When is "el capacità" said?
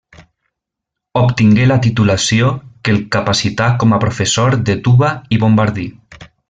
2.95-3.71